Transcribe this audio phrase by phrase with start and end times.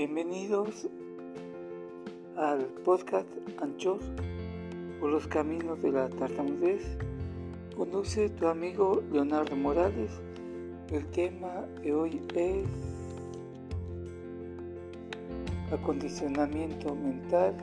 [0.00, 0.88] Bienvenidos
[2.34, 3.28] al podcast
[3.60, 3.98] Anchor
[4.98, 6.96] por los caminos de la tartamudez.
[7.76, 10.10] Conduce tu amigo Leonardo Morales.
[10.90, 12.66] El tema de hoy es
[15.70, 17.54] acondicionamiento mental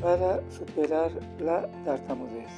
[0.00, 2.48] para superar la tartamudez.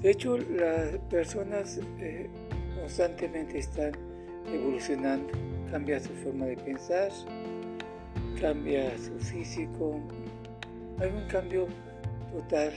[0.00, 2.30] De hecho, las personas eh,
[2.80, 3.92] constantemente están
[4.50, 5.28] evolucionando,
[5.70, 7.10] cambia su forma de pensar,
[8.40, 10.00] cambia su físico,
[10.98, 11.66] hay un cambio
[12.32, 12.72] total.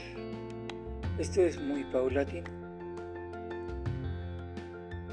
[1.18, 2.48] Esto es muy paulatino.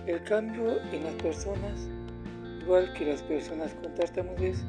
[0.06, 1.90] El cambio en las personas,
[2.62, 4.64] igual que las personas con tartamudez,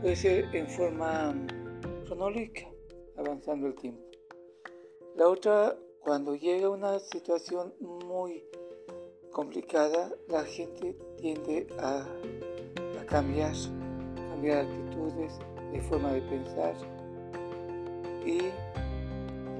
[0.00, 1.34] puede ser en forma
[2.06, 2.68] cronológica,
[3.16, 4.02] avanzando el tiempo.
[5.16, 8.42] La otra, cuando llega una situación muy
[9.32, 12.04] complicada, la gente tiende a,
[13.08, 13.52] cambiar,
[14.30, 15.38] cambiar actitudes,
[15.72, 16.74] de forma de pensar.
[18.24, 18.38] Y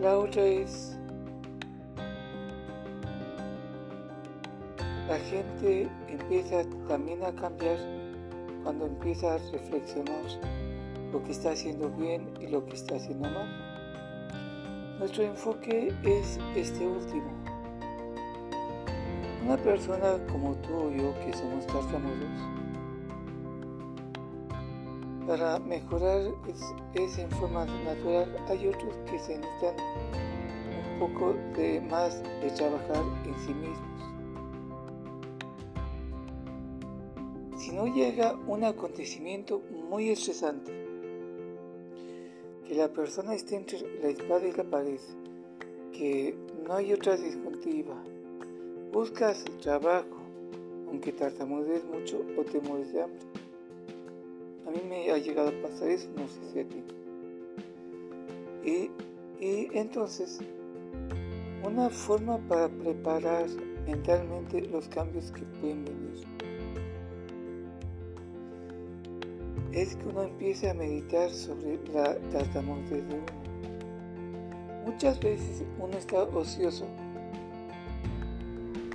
[0.00, 0.96] la otra es
[5.08, 7.76] la gente empieza también a cambiar
[8.62, 10.24] cuando empieza a reflexionar
[11.12, 14.98] lo que está haciendo bien y lo que está haciendo mal.
[14.98, 17.51] Nuestro enfoque es este último
[19.44, 22.30] una persona como tú o yo que somos tartamudos,
[25.26, 26.22] para mejorar
[26.94, 28.36] es, en forma natural.
[28.48, 29.76] Hay otros que se necesitan
[30.92, 33.78] un poco de más de trabajar en sí mismos.
[37.56, 40.72] Si no llega un acontecimiento muy estresante,
[42.66, 45.00] que la persona esté entre la espada y la pared,
[45.92, 48.02] que no hay otra disjuntiva,
[48.92, 50.18] Buscas trabajo,
[50.86, 53.20] aunque tartamudees mucho o te mueres de hambre.
[54.66, 56.84] A mí me ha llegado a pasar eso, no sé si a ti.
[58.62, 58.90] Y,
[59.42, 60.40] y entonces,
[61.64, 63.46] una forma para preparar
[63.86, 66.26] mentalmente los cambios que pueden venir
[69.72, 73.24] es que uno empiece a meditar sobre la tartamudez de uno.
[74.84, 76.86] Muchas veces uno está ocioso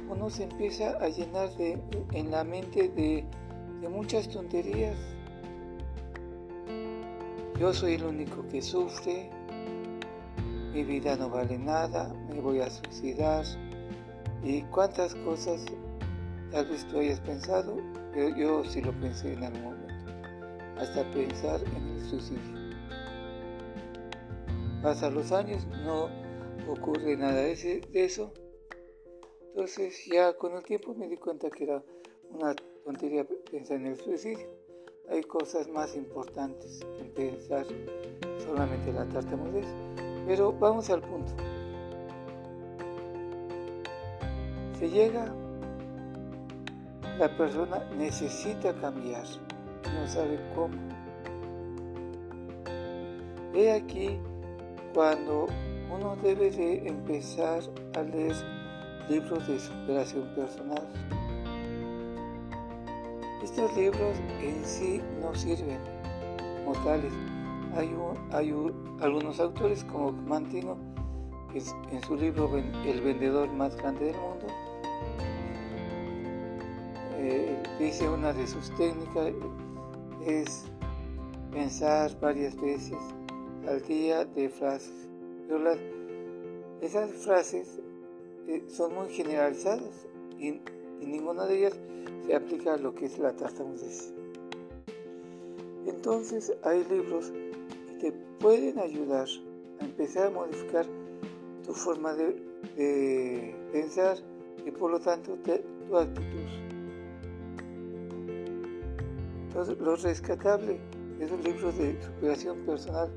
[0.09, 1.78] uno se empieza a llenar de,
[2.13, 3.25] en la mente de,
[3.90, 4.97] muchas tonterías.
[7.59, 9.29] Yo soy el único que sufre,
[10.73, 13.45] mi vida no vale nada, me voy a suicidar
[14.44, 15.66] y cuántas cosas
[16.51, 17.78] tal vez tú hayas pensado,
[18.13, 20.12] pero yo sí lo pensé en algún momento,
[20.78, 22.57] hasta pensar en el suicidio.
[24.84, 26.09] Pasan los años, no
[26.72, 28.31] ocurre nada de eso
[29.57, 31.84] entonces ya con el tiempo me di cuenta que era
[32.29, 34.47] una tontería pensar en el suicidio.
[35.09, 37.66] Hay cosas más importantes que pensar
[38.38, 39.66] solamente en la tartamudez.
[40.28, 41.34] Pero vamos al punto.
[44.78, 45.34] Se llega,
[47.18, 49.25] la persona necesita cambiar,
[49.91, 50.78] no sabe cómo.
[53.56, 54.19] He aquí
[54.94, 55.47] cuando
[55.91, 57.63] uno debe de empezar
[57.95, 58.35] a leer
[59.09, 60.84] libros de superación personal.
[63.44, 65.79] Estos libros en sí no sirven
[66.66, 67.13] como tales.
[67.75, 67.95] Hay,
[68.31, 68.53] hay
[69.01, 70.78] algunos autores como Mantino,
[71.51, 71.59] que
[71.91, 74.47] en su libro El vendedor más grande del mundo,
[77.19, 79.34] eh, dice una de sus técnicas
[80.25, 80.66] es
[81.51, 82.97] pensar varias veces
[83.68, 85.09] al día de frases.
[86.81, 87.79] esas frases
[88.47, 90.08] eh, son muy generalizadas
[90.40, 90.62] y,
[91.00, 91.80] ninguna de ellas
[92.25, 94.13] se aplica a lo que es la tartamudez.
[95.85, 97.31] Entonces hay libros
[98.00, 99.28] que te pueden ayudar
[99.80, 100.86] a empezar a modificar
[101.66, 102.47] tu forma de,
[103.72, 104.18] pensar
[104.66, 106.48] y por lo tanto tu actitud.
[109.48, 110.80] Entonces lo rescatable
[111.18, 113.12] de esos libros de superación personal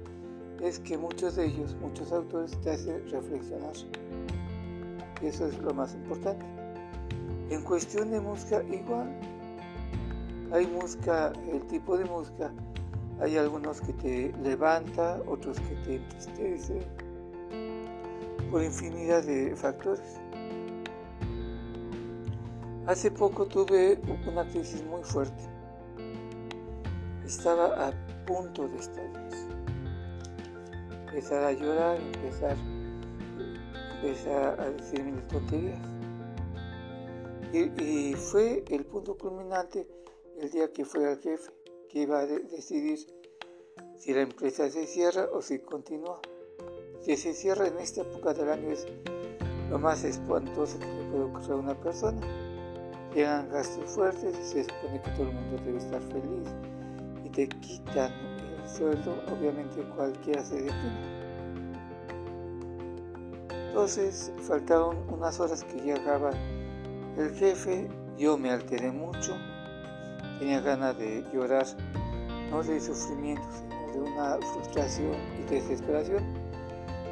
[0.63, 3.75] es que muchos de ellos, muchos autores te hacen reflexionar
[5.23, 6.45] eso es lo más importante.
[7.51, 9.11] En cuestión de música, igual.
[10.53, 12.51] Hay música, el tipo de música,
[13.21, 16.81] hay algunos que te levanta, otros que te entristece,
[18.51, 20.21] por infinidad de factores.
[22.87, 25.45] Hace poco tuve una crisis muy fuerte.
[27.25, 27.93] Estaba a
[28.27, 29.31] punto de estallar.
[31.07, 32.57] Empezar a llorar, empezar
[34.03, 35.79] empecé a decir mis tonterías.
[37.53, 39.87] Y, fue el punto culminante
[40.39, 41.51] el día que fue al jefe,
[41.89, 42.99] que iba a decidir
[43.99, 46.21] si la empresa se cierra o si continúa.
[47.01, 48.87] Si se cierra en esta época del año es
[49.69, 52.21] lo más espantoso que le puede ocurrir a una persona.
[53.15, 56.49] Llegan gastos fuertes se supone que todo el mundo debe estar feliz
[57.25, 61.20] y te quitan el sueldo, obviamente cualquiera se detiene.
[63.81, 66.33] Entonces faltaban unas horas que llegaba
[67.17, 67.89] el jefe,
[68.19, 69.35] yo me alteré mucho,
[70.39, 71.65] tenía ganas de llorar,
[72.51, 76.23] no de sufrimiento, sino de una frustración y desesperación.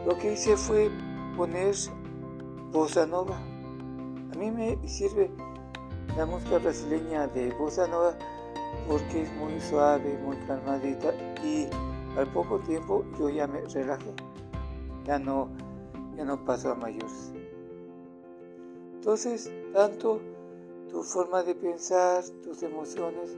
[0.06, 0.90] Lo que hice fue
[1.38, 1.74] poner
[2.70, 3.38] bossa nova.
[3.38, 5.30] A mí me sirve
[6.18, 8.14] la música brasileña de bossa nova
[8.86, 11.66] porque es muy suave, muy calmadita y
[12.18, 14.12] al poco tiempo yo ya me relajé.
[15.06, 15.48] Ya no
[16.18, 17.32] ya no pasa a mayores.
[18.94, 20.20] Entonces, tanto
[20.90, 23.36] tu forma de pensar, tus emociones,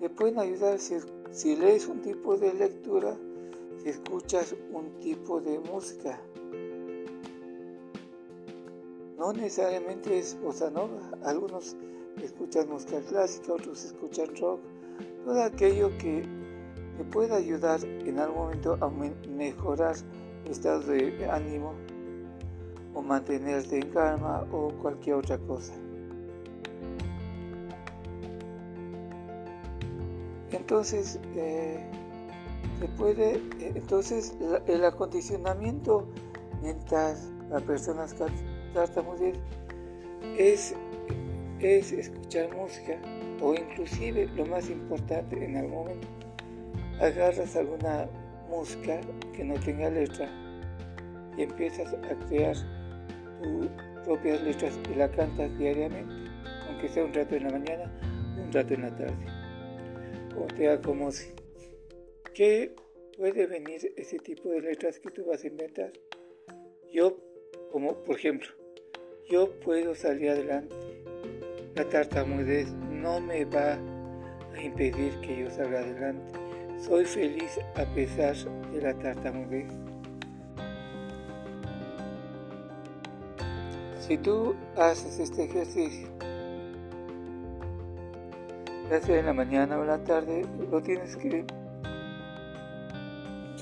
[0.00, 0.96] te pueden ayudar si,
[1.30, 3.14] si lees un tipo de lectura,
[3.82, 6.18] si escuchas un tipo de música.
[9.18, 11.76] No necesariamente es bossa nova, algunos
[12.22, 14.60] escuchan música clásica, otros escuchan rock,
[15.26, 16.24] todo aquello que
[16.96, 19.96] te pueda ayudar en algún momento a mejorar
[20.46, 21.74] el estado de ánimo
[22.94, 25.74] o mantenerte en calma o cualquier otra cosa.
[30.52, 31.80] Entonces, eh,
[32.80, 36.08] se puede, eh, entonces el acondicionamiento
[36.62, 37.16] mental
[37.52, 38.14] a personas
[38.74, 39.34] tartamudas
[40.36, 40.74] es,
[41.60, 42.98] es escuchar música
[43.42, 46.08] o inclusive lo más importante en algún momento
[47.00, 48.08] agarras alguna
[48.48, 49.00] música
[49.34, 50.28] que no tenga letra
[51.36, 52.56] y empiezas a crear
[53.42, 53.68] tus
[54.04, 56.30] propias letras y la cantas diariamente,
[56.68, 58.00] aunque sea un rato en la mañana,
[58.42, 59.26] un rato en la tarde.
[60.34, 61.34] Como te acomode.
[62.34, 62.74] ¿Qué
[63.16, 65.92] puede venir ese tipo de letras que tú vas a inventar?
[66.92, 67.18] Yo,
[67.70, 68.48] como por ejemplo,
[69.28, 70.74] yo puedo salir adelante.
[71.74, 73.78] La tartamudez no me va
[74.54, 76.38] a impedir que yo salga adelante.
[76.78, 78.34] Soy feliz a pesar
[78.72, 79.89] de la tartamudez.
[84.10, 86.08] Si tú haces este ejercicio,
[88.90, 91.44] ya sea en la mañana o en la tarde, lo tienes que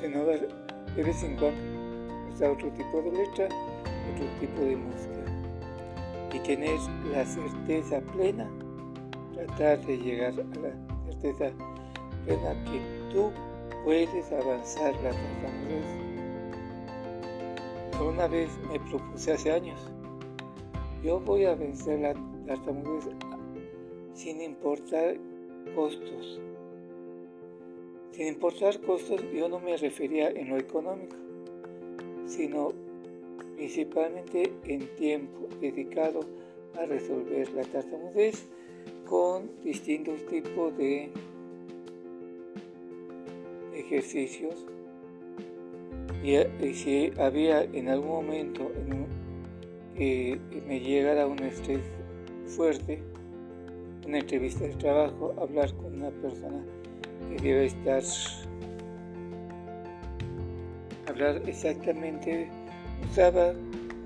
[0.00, 0.48] renovar
[0.96, 1.60] de vez en cuando,
[2.32, 5.20] usar otro tipo de letra, otro tipo de música
[6.32, 6.80] y tener
[7.12, 8.48] la certeza plena,
[9.34, 11.54] tratar de llegar a la certeza
[12.24, 12.80] plena que
[13.12, 13.30] tú
[13.84, 15.84] puedes avanzar la tartamudez.
[18.00, 19.78] Una vez me propuse hace años
[21.02, 22.14] yo voy a vencer la
[22.46, 23.04] tartamudez
[24.14, 25.16] sin importar
[25.74, 26.40] costos.
[28.12, 31.16] Sin importar costos, yo no me refería en lo económico,
[32.26, 32.72] sino
[33.54, 36.20] principalmente en tiempo dedicado
[36.76, 38.48] a resolver la tartamudez
[39.08, 41.10] con distintos tipos de
[43.74, 44.66] ejercicios
[46.22, 49.17] y, si había en algún momento en un,
[49.98, 51.82] que me llegara un estrés
[52.46, 53.02] fuerte,
[54.06, 56.64] una entrevista de trabajo, hablar con una persona
[57.28, 58.02] que debe estar,
[61.08, 62.49] hablar exactamente,
[63.11, 63.52] usaba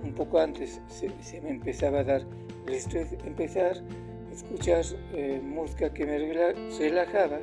[0.02, 2.22] un poco antes, se, me empezaba a dar
[2.66, 6.18] el estrés, empezar a escuchar eh, música que me
[6.78, 7.38] relajaba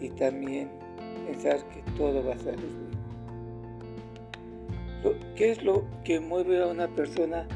[0.00, 0.68] y también
[1.28, 3.03] pensar que todo va a salir bien.
[5.36, 7.46] ¿Qué es lo que mueve a una persona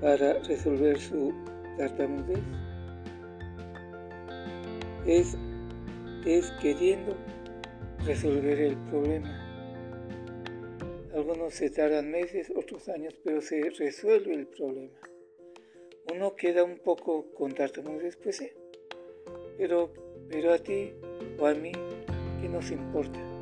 [0.00, 1.32] para resolver su
[1.78, 2.40] tartamudez?
[5.06, 5.36] Es,
[6.26, 7.16] es queriendo
[8.04, 9.42] resolver el problema.
[11.14, 14.98] Algunos se tardan meses, otros años, pero se resuelve el problema.
[16.12, 18.50] Uno queda un poco con tartamudez, pues sí.
[19.58, 19.92] Pero,
[20.28, 20.92] pero a ti
[21.38, 21.72] o a mí,
[22.40, 23.35] ¿qué nos importa?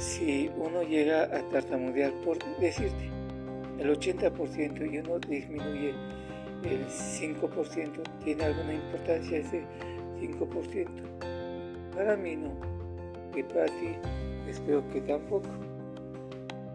[0.00, 3.10] Si uno llega a tartamudear, por decirte,
[3.78, 5.94] el 80% y uno disminuye
[6.64, 9.62] el 5%, ¿tiene alguna importancia ese
[10.18, 10.86] 5%?
[11.94, 12.50] Para mí no,
[13.36, 13.94] y para ti
[14.48, 15.48] espero que tampoco.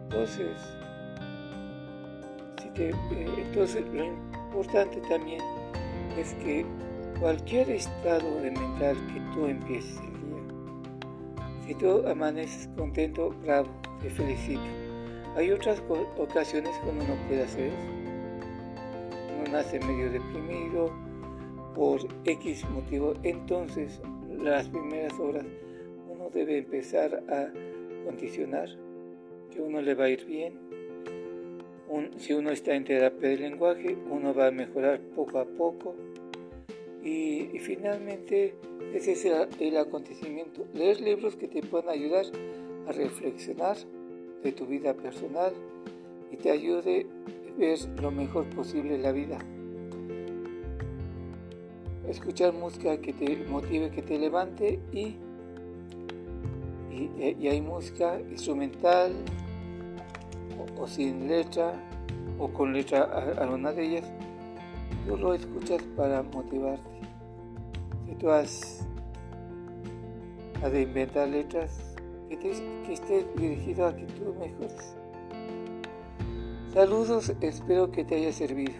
[0.04, 0.56] Entonces,
[2.76, 2.92] eh,
[3.38, 5.40] entonces lo importante también
[6.16, 6.64] es que
[7.18, 10.15] cualquier estado de mental que tú empieces
[11.66, 13.68] si tú amaneces contento, bravo,
[14.00, 14.60] te felicito.
[15.36, 15.82] Hay otras
[16.16, 17.76] ocasiones cuando no puede hacer eso.
[19.40, 20.90] Uno nace medio deprimido,
[21.76, 24.00] por X motivo, entonces
[24.42, 25.44] las primeras horas
[26.10, 27.52] uno debe empezar a
[28.04, 28.68] condicionar
[29.50, 30.54] que uno le va a ir bien.
[32.16, 35.94] si uno está en terapia del lenguaje, uno va a mejorar poco a poco.
[37.06, 38.56] Y, finalmente,
[38.92, 39.24] ese es
[39.60, 40.66] el acontecimiento.
[40.74, 42.24] Leer libros que te puedan ayudar
[42.88, 43.76] a reflexionar
[44.42, 45.52] de tu vida personal
[46.32, 47.06] y te ayude
[47.48, 49.38] a ver lo mejor posible la vida.
[52.08, 55.14] Escuchar música que te motive, que te levante y,
[56.90, 59.12] y, hay música instrumental
[60.76, 61.72] o, sin letra
[62.40, 63.04] o con letra
[63.38, 64.12] alguna de ellas.
[65.06, 66.95] Tú lo escuchas para motivarte.
[68.06, 68.86] Si tú has,
[70.62, 71.96] has de inventar letras,
[72.28, 74.96] que, esté dirigido a que tú mejores.
[76.72, 78.74] Saludos, espero que te haya servido.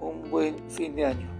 [0.00, 1.33] Un buen fin de año.